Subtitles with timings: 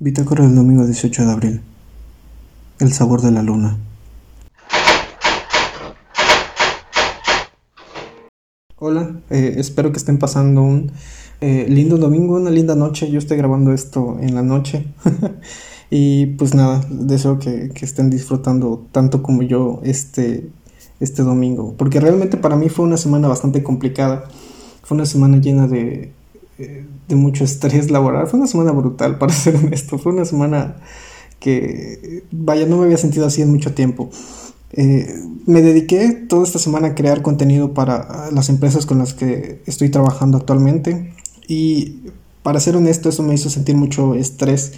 [0.00, 1.60] Bitácora del domingo 18 de abril.
[2.80, 3.78] El sabor de la luna.
[8.76, 10.90] Hola, eh, espero que estén pasando un
[11.40, 13.08] eh, lindo domingo, una linda noche.
[13.08, 14.84] Yo estoy grabando esto en la noche.
[15.90, 20.50] y pues nada, deseo que, que, estén disfrutando tanto como yo este,
[20.98, 21.76] este domingo.
[21.78, 24.24] Porque realmente para mí fue una semana bastante complicada.
[24.82, 26.10] Fue una semana llena de,
[26.58, 28.26] de mucho estrés laboral.
[28.26, 29.98] Fue una semana brutal, para ser honesto.
[29.98, 30.76] Fue una semana
[31.40, 34.10] que, vaya, no me había sentido así en mucho tiempo.
[34.72, 39.62] Eh, me dediqué toda esta semana a crear contenido para las empresas con las que
[39.66, 41.12] estoy trabajando actualmente
[41.46, 42.00] y
[42.42, 44.72] para ser honesto eso me hizo sentir mucho estrés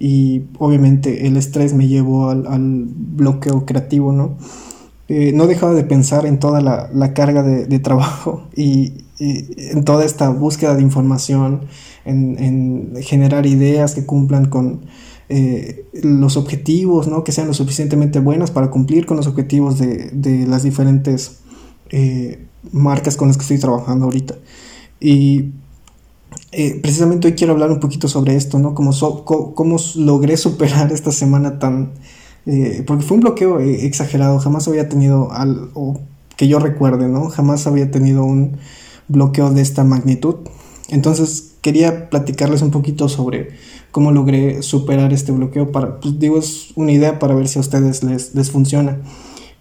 [0.00, 4.36] y obviamente el estrés me llevó al, bloqueo creativo, ¿no?
[5.08, 10.28] Eh, no dejaba de pensar en toda la, carga de, trabajo y, en toda esta
[10.30, 11.62] búsqueda de información,
[12.04, 14.86] en, generar ideas que cumplan con
[15.28, 17.24] eh, los objetivos, ¿no?
[17.24, 21.38] que sean lo suficientemente buenos para cumplir con los objetivos de, las diferentes
[21.90, 24.34] eh, marcas con las que estoy trabajando ahorita.
[25.00, 25.50] Y
[26.82, 28.74] precisamente hoy quiero hablar un poquito sobre esto, ¿no?
[28.74, 28.92] Cómo,
[29.24, 31.92] cómo logré superar esta semana tan
[32.46, 36.00] eh, porque fue un bloqueo eh, exagerado, jamás había tenido algo
[36.36, 37.28] que yo recuerde, ¿no?
[37.28, 38.58] Jamás había tenido un
[39.08, 40.36] bloqueo de esta magnitud.
[40.88, 43.50] Entonces quería platicarles un poquito sobre
[43.90, 47.60] cómo logré superar este bloqueo para, pues digo, es una idea para ver si a
[47.60, 49.00] ustedes les, les funciona.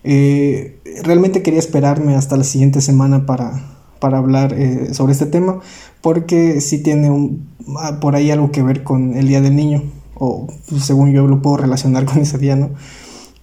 [0.04, 4.56] Eh, realmente quería esperarme hasta la siguiente semana para, para hablar
[4.92, 5.62] sobre este tema,
[6.02, 7.48] porque sí tiene un,
[7.80, 9.82] ah, por ahí algo que ver con el Día del Niño
[10.16, 10.48] o
[10.80, 12.72] según yo lo puedo relacionar con ese día, ¿no?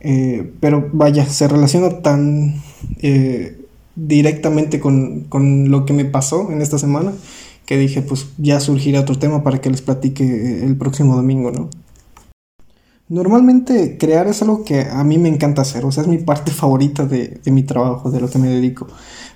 [0.00, 2.60] Eh, pero vaya, se relaciona tan
[2.98, 3.61] eh,
[3.94, 5.26] directamente con,
[5.70, 7.12] lo que me pasó en esta semana
[7.66, 11.70] que dije, pues ya surgirá otro tema para que les platique el próximo domingo, ¿no?
[13.08, 16.50] Normalmente crear es algo que a mí me encanta hacer, o sea, es mi parte
[16.52, 18.86] favorita de, mi trabajo, de lo que me dedico.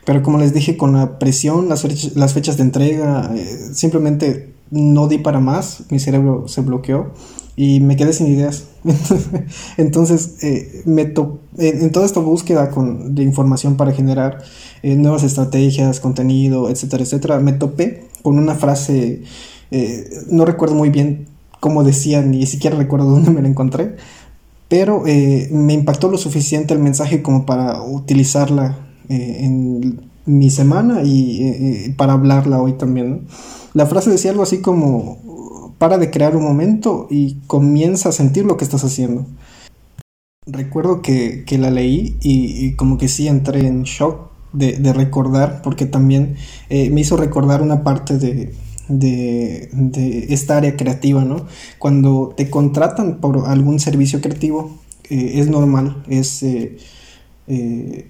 [0.04, 5.08] Pero como les dije, con la presión, las, las fechas de entrega, eh, simplemente no
[5.08, 7.12] di para más, mi cerebro se bloqueó
[7.56, 8.65] y me quedé sin ideas.
[9.78, 11.15] Entonces, eh, me
[11.56, 14.39] en, toda esta búsqueda con, de información para generar
[14.83, 19.22] eh, nuevas estrategias, contenido, etcétera, etcétera, me topé con una frase,
[19.71, 21.27] eh, no recuerdo muy bien
[21.59, 23.97] cómo decía, ni siquiera recuerdo dónde me la encontré,
[24.69, 28.77] pero me impactó lo suficiente el mensaje como para utilizarla
[29.09, 33.28] en mi semana y para hablarla hoy también.
[33.75, 35.21] La frase decía algo así como,
[35.78, 39.26] para de crear un momento y comienza a sentir lo que estás haciendo.
[40.47, 46.37] Recuerdo que, la leí y, como que sí entré en shock de, recordar, porque también
[46.70, 48.54] eh, me hizo recordar una parte de,
[50.28, 51.47] esta área creativa, ¿no?
[51.78, 54.78] Cuando te contratan por algún servicio creativo,
[55.10, 56.78] eh, es normal, es eh,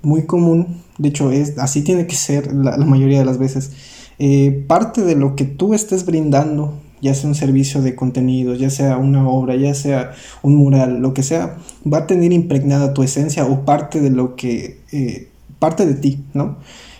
[0.03, 3.73] muy común, de hecho, es, así tiene que ser la mayoría de las veces
[4.67, 8.97] parte de lo que tú estés brindando, ya sea un servicio de contenido, ya sea
[8.97, 10.13] una obra, ya sea
[10.43, 11.59] un mural, lo que sea,
[11.91, 16.25] va a tener impregnada tu esencia o parte de lo que, eh, parte de ti,
[16.35, 16.59] ¿no?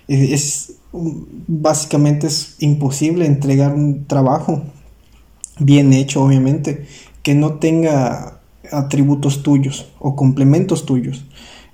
[0.09, 4.63] Eh, es, básicamente es imposible entregar un trabajo
[5.59, 6.87] bien hecho, obviamente,
[7.23, 8.41] que no tenga
[8.73, 11.25] atributos tuyos o complementos tuyos.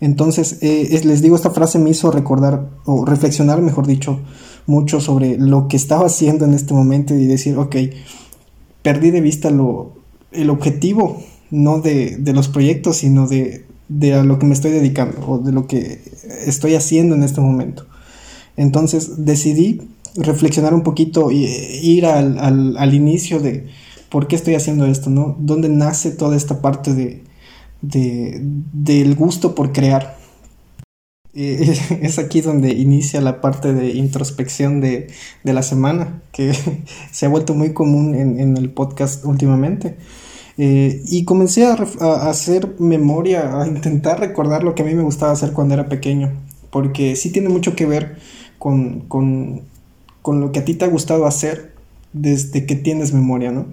[0.01, 4.19] Entonces, les digo, esta frase me hizo recordar o reflexionar, mejor dicho,
[4.67, 7.77] mucho sobre lo que estaba haciendo en este momento y decir, ok,
[8.83, 9.93] perdí de vista lo,
[10.33, 13.65] el objetivo, no de, los proyectos, sino de,
[14.15, 16.01] a lo que me estoy dedicando o de lo que
[16.47, 17.87] estoy haciendo en este momento.
[18.57, 19.83] Entonces decidí
[20.15, 23.67] reflexionar un poquito e ir al, inicio de
[24.11, 25.37] por qué estoy haciendo esto, ¿no?
[25.39, 27.23] ¿Dónde nace toda esta parte de,
[27.83, 30.22] del gusto por crear?
[31.35, 35.09] es aquí donde inicia la parte de introspección de,
[35.45, 36.53] la semana, que
[37.11, 39.97] se ha vuelto muy común en, el podcast últimamente.
[40.59, 41.73] Eh, y comencé a,
[42.29, 46.33] hacer memoria, a intentar recordar lo que a mí me gustaba hacer cuando era pequeño,
[46.71, 48.19] porque sí tiene mucho que ver
[48.59, 49.05] con,
[50.27, 51.73] lo que a ti te ha gustado hacer
[52.13, 53.67] desde que tienes memoria, ¿no?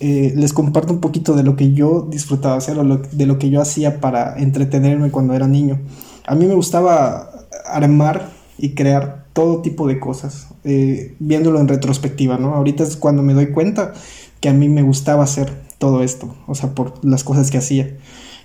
[0.00, 3.50] Eh, les comparto un poquito de lo que yo disfrutaba hacer o de lo que
[3.50, 5.78] yo hacía para entretenerme cuando era niño
[6.26, 7.30] a mí me gustaba
[7.66, 12.54] armar y crear todo tipo de cosas, eh, viéndolo en retrospectiva, ¿no?
[12.54, 13.92] Ahorita es cuando me doy cuenta
[14.40, 17.96] que a mí me gustaba hacer todo esto, o sea, por las cosas que hacía.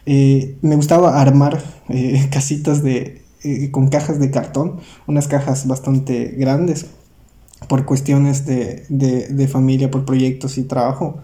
[0.05, 3.21] Eh, me gustaba armar eh, casitas de,
[3.71, 6.87] con cajas de cartón, unas cajas bastante grandes,
[7.67, 11.19] por cuestiones de, de, familia, por proyectos y trabajo.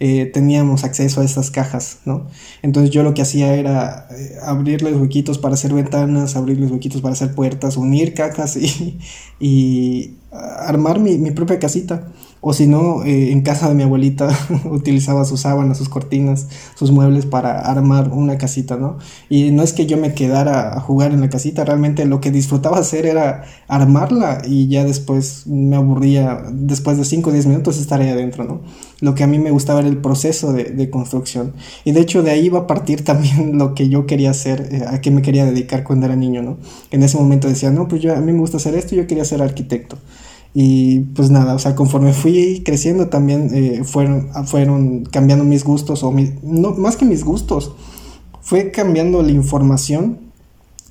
[0.00, 2.28] Eh, teníamos acceso a estas cajas, ¿no?
[2.62, 7.14] Entonces yo lo que hacía era eh, abrirles huequitos para hacer ventanas, abrirles huequitos para
[7.14, 8.98] hacer puertas, unir cajas y,
[9.40, 12.08] y armar mi propia casita.
[12.40, 14.28] O si no, eh, en casa de mi abuelita
[14.70, 18.98] utilizaba sus sábanas, sus cortinas, sus muebles para armar una casita, ¿no?
[19.28, 22.30] Y no es que yo me quedara a jugar en la casita, realmente lo que
[22.30, 27.78] disfrutaba hacer era armarla y ya después me aburría, después de 5 o 10 minutos
[27.78, 28.60] estaría adentro, ¿no?
[29.00, 31.52] Lo que a mí me gustaba era el proceso de, construcción.
[31.84, 34.84] Y de hecho de ahí iba a partir también lo que yo quería hacer, eh,
[34.86, 36.58] a qué me quería dedicar cuando era niño, ¿no?
[36.90, 39.24] En ese momento decía, no, pues yo, a mí me gusta hacer esto, yo quería
[39.24, 39.98] ser arquitecto.
[40.54, 46.02] Y pues nada, o sea, conforme fui creciendo también eh, fueron, fueron cambiando mis gustos,
[46.02, 47.72] o no, más que mis gustos,
[48.40, 50.18] fue cambiando la información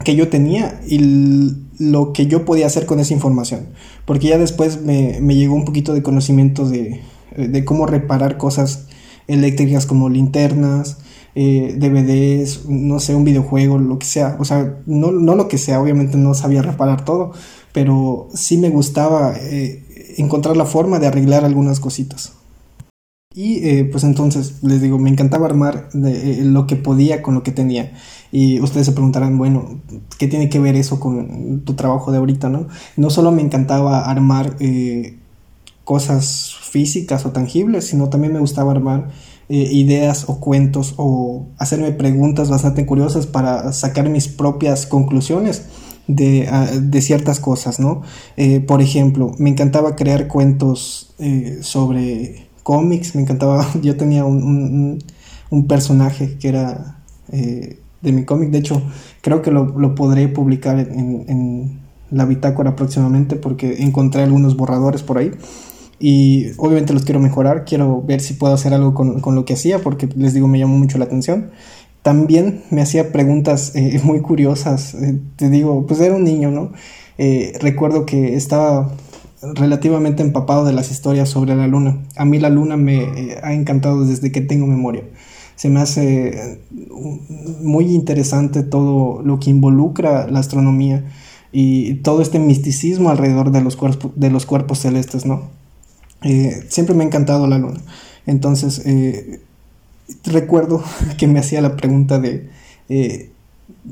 [0.04, 3.68] que yo tenía y lo que yo podía hacer con esa información.
[4.06, 7.02] Porque ya después me, me llegó un poquito de conocimiento de,
[7.36, 8.88] de, cómo reparar cosas
[9.28, 10.98] eléctricas como linternas,
[11.40, 14.38] eh, DVDs, no sé, un videojuego, lo que sea.
[14.40, 17.32] O sea, no, no lo que sea, obviamente no sabía reparar todo,
[17.74, 19.86] pero sí me gustaba eh,
[20.18, 22.34] encontrar la forma de arreglar algunas cositas.
[23.36, 27.44] Y eh, pues entonces, les digo, me encantaba armar de, lo que podía con lo
[27.44, 27.94] que tenía.
[28.32, 29.80] Y ustedes se preguntarán, bueno,
[30.18, 32.68] ¿qué tiene que ver eso con tu trabajo de ahorita, no?
[32.96, 34.56] No solo me encantaba armar
[35.84, 39.12] cosas físicas o tangibles, sino también me gustaba armar
[39.50, 45.64] ideas o cuentos o hacerme preguntas bastante curiosas para sacar mis propias conclusiones
[46.08, 48.02] de, ah, de ciertas cosas, ¿no?
[48.38, 55.00] Eh, por ejemplo, me encantaba crear cuentos eh, sobre cómics, me encantaba, yo tenía un,
[55.50, 56.98] un, personaje que era
[57.32, 58.82] eh, de mi cómic, de hecho
[59.22, 65.04] creo que lo, lo podré publicar en, en, la bitácora próximamente porque encontré algunos borradores
[65.04, 65.30] por ahí
[66.00, 69.54] y obviamente los quiero mejorar, quiero ver si puedo hacer algo con, con, lo que
[69.54, 71.52] hacía porque les digo me llamó mucho la atención
[72.08, 74.94] también me hacía preguntas eh, muy curiosas.
[74.94, 76.72] Eh, te digo, pues era un niño, ¿no?
[77.18, 78.94] Eh, recuerdo que estaba
[79.42, 82.02] relativamente empapado de las historias sobre la luna.
[82.16, 85.04] A mí la luna me ha encantado desde que tengo memoria.
[85.58, 86.62] Se me hace
[87.62, 91.04] muy interesante todo lo que involucra la astronomía
[91.52, 95.57] y todo este misticismo alrededor de los, cuerpos, de los cuerpos celestes, ¿no?
[96.22, 97.80] Siempre me ha encantado la luna.
[98.26, 98.82] Entonces,
[100.24, 100.84] recuerdo
[101.18, 102.50] que me hacía la pregunta de
[102.90, 103.32] eh,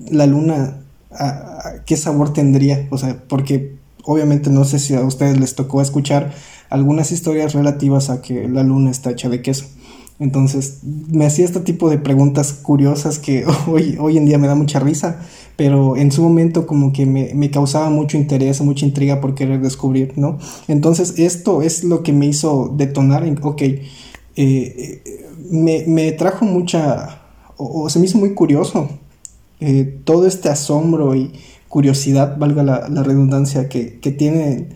[0.10, 0.78] la luna,
[1.86, 2.88] ¿qué sabor tendría?
[2.90, 6.34] O sea, porque obviamente no sé si a ustedes les tocó escuchar
[6.70, 9.66] algunas historias relativas a que la luna está hecha de queso.
[10.18, 14.56] Entonces me hacía este tipo de preguntas curiosas que hoy, hoy en día me da
[14.56, 15.20] mucha risa,
[15.56, 19.62] pero en su momento como que me, me, causaba mucho interés, mucha intriga por querer
[19.62, 20.38] descubrir, ¿no?
[20.68, 23.62] Entonces esto es lo que me hizo detonar en, ok,
[24.36, 25.02] eh,
[25.50, 27.22] me, me, trajo mucha,
[27.58, 28.90] o, se me hizo muy curioso
[29.60, 31.32] eh, todo este asombro y
[31.70, 34.70] curiosidad, valga la, redundancia, que, que tiene,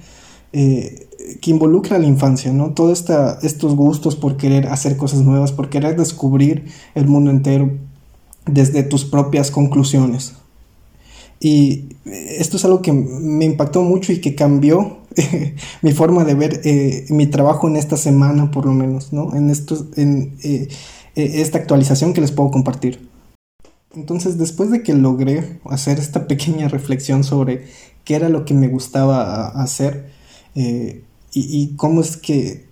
[0.53, 1.07] eh,
[1.41, 2.71] que involucra a la infancia, ¿no?
[2.71, 3.05] Todos
[3.43, 6.65] estos gustos por querer hacer cosas nuevas, por querer descubrir
[6.95, 7.71] el mundo entero
[8.45, 10.35] desde tus propias conclusiones.
[11.39, 14.99] Y esto es algo que me impactó mucho y que cambió
[15.81, 19.35] mi forma de ver eh, mi trabajo en esta semana, por lo menos, ¿no?
[19.35, 20.67] En, esto, en eh,
[21.15, 23.07] eh, esta actualización que les puedo compartir.
[23.95, 27.65] Entonces, después de que logré hacer esta pequeña reflexión sobre
[28.03, 30.09] qué era lo que me gustaba hacer
[31.31, 32.65] y, cómo es que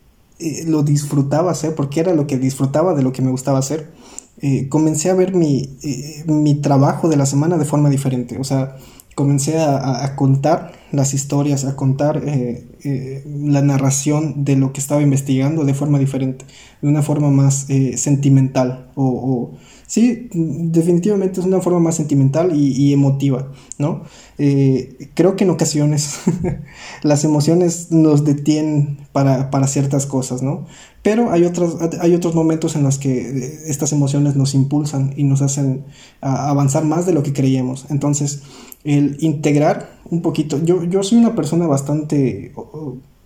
[0.66, 3.92] lo disfrutaba hacer, porque era lo que disfrutaba de lo que me gustaba hacer,
[4.40, 8.38] eh, comencé a ver mi, eh, mi, trabajo de la semana de forma diferente.
[8.40, 8.78] O sea,
[9.16, 15.02] comencé a, a contar las historias, a contar eh, la narración de lo que estaba
[15.02, 16.46] investigando de forma diferente,
[16.82, 22.92] de una forma más sentimental o, o Sí, definitivamente es una forma más sentimental y,
[22.92, 24.04] emotiva, ¿no?
[24.38, 26.20] Eh, creo que en ocasiones
[27.04, 30.66] las emociones nos detienen para, ciertas cosas, ¿no?
[31.04, 35.24] Pero hay otros, hay otros momentos en los que eh, estas emociones nos impulsan y
[35.24, 35.86] nos hacen
[36.20, 37.86] avanzar más de lo que creíamos.
[37.90, 38.42] Entonces,
[38.84, 42.52] el integrar un poquito, yo, yo soy una persona bastante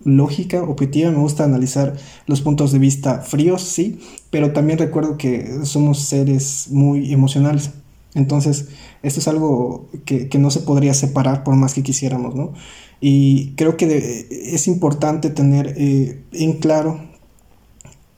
[0.04, 1.94] lógica, objetiva, me gusta analizar
[2.26, 7.70] los puntos de vista fríos, sí, pero también recuerdo que somos seres muy emocionales.
[8.14, 8.68] Entonces,
[9.02, 12.52] esto es algo que, no se podría separar por más que quisiéramos, ¿no?
[13.00, 17.00] Y creo que es importante tener eh, en claro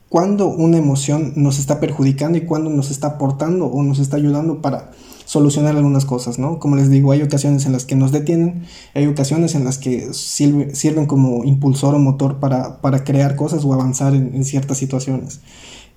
[0.09, 4.61] cuándo una emoción nos está perjudicando y cuándo nos está aportando o nos está ayudando
[4.61, 4.91] para
[5.25, 6.59] solucionar algunas cosas, ¿no?
[6.59, 8.63] Como les digo, hay ocasiones en las que nos detienen,
[8.93, 14.15] hay ocasiones en las que sirven como impulsor o motor para, crear cosas o avanzar
[14.15, 15.41] en, ciertas situaciones.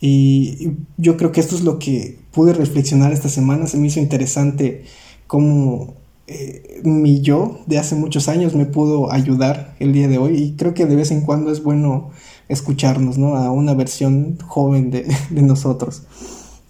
[0.00, 3.66] Y yo creo que esto es lo que pude reflexionar esta semana.
[3.66, 4.84] Se me hizo interesante
[5.26, 5.94] cómo
[6.28, 10.36] eh, mi yo de hace muchos años me pudo ayudar el día de hoy.
[10.36, 12.10] Y creo que de vez en cuando es bueno
[12.48, 13.36] escucharnos, ¿no?
[13.36, 16.02] A una versión joven de, nosotros.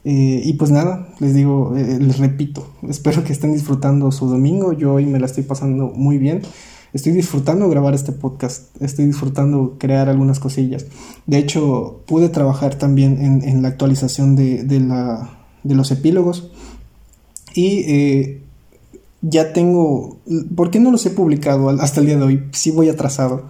[0.04, 4.72] Eh, y pues nada, les digo, eh, les repito, espero que estén disfrutando su domingo.
[4.72, 6.42] Yo hoy me la estoy pasando muy bien
[6.92, 10.86] estoy disfrutando grabar este podcast, estoy disfrutando crear algunas cosillas.
[11.26, 15.30] De hecho, pude trabajar también en, la actualización de, la,
[15.62, 16.50] de, los epílogos
[17.54, 18.42] y eh,
[19.20, 20.18] ya tengo,
[20.54, 22.44] ¿por qué no los he publicado hasta el día de hoy?
[22.52, 23.44] Sí voy atrasado.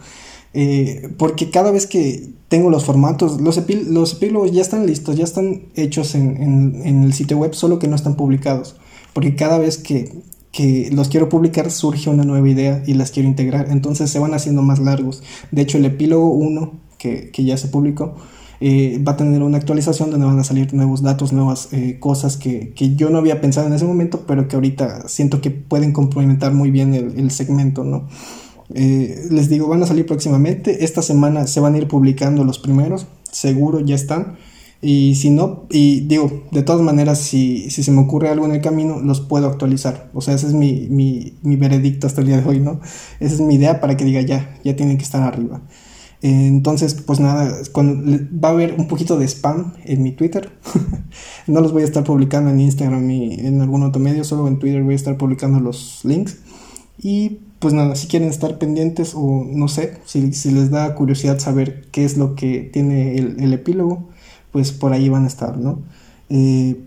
[0.54, 3.56] Eh, porque cada vez que tengo los formatos, los,
[3.88, 7.88] los, epílogos ya están listos, ya están hechos en, en el sitio web, solo que
[7.88, 8.76] no están publicados.
[9.12, 10.12] Porque cada vez que,
[10.52, 13.68] que los quiero publicar surge una nueva idea y las quiero integrar.
[13.70, 15.22] Entonces se van haciendo más largos.
[15.50, 18.16] De hecho, el epílogo 1, que, ya se publicó,
[18.60, 22.36] eh, va a tener una actualización donde van a salir nuevos datos, nuevas eh, cosas
[22.36, 26.52] que, yo no había pensado en ese momento, pero que ahorita siento que pueden complementar
[26.52, 28.08] muy bien el, segmento, ¿no?
[28.74, 30.84] Eh, les digo, van a salir próximamente.
[30.84, 34.36] Esta semana se van a ir publicando los primeros, seguro ya están.
[34.80, 38.52] Y si no, y digo, de todas maneras, si, si se me ocurre algo en
[38.52, 40.08] el camino, los puedo actualizar.
[40.14, 42.80] O sea, ese es mi, mi, mi veredicto hasta el día de hoy, ¿no?
[43.18, 45.62] Esa es mi idea para que diga ya, ya tienen que estar arriba.
[46.20, 50.50] Entonces, pues nada, va a haber un poquito de spam en mi Twitter.
[51.46, 54.58] no los voy a estar publicando en Instagram ni en algún otro medio, solo en
[54.58, 56.38] Twitter voy a estar publicando los links.
[57.00, 61.86] Y pues nada, si quieren estar pendientes o no sé, si, les da curiosidad saber
[61.90, 64.08] qué es lo que tiene el, el epílogo,
[64.52, 65.80] pues por ahí van a estar, ¿no?
[66.30, 66.80] Eh,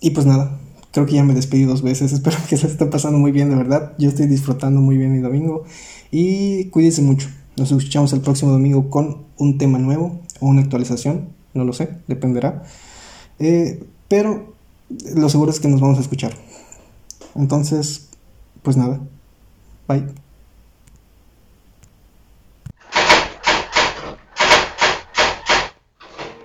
[0.00, 0.58] y pues nada,
[0.92, 3.56] creo que ya me despedí dos veces, espero que se esté pasando muy bien, de
[3.56, 5.64] verdad, yo estoy disfrutando muy bien mi domingo
[6.10, 11.28] y cuídense mucho, nos escuchamos el próximo domingo con un tema nuevo o una actualización,
[11.54, 12.64] no lo sé, dependerá,
[13.38, 14.52] eh, pero
[15.14, 16.34] lo seguro es que nos vamos a escuchar.
[17.34, 18.08] Entonces,
[18.62, 19.00] pues nada,
[19.86, 20.21] バイ。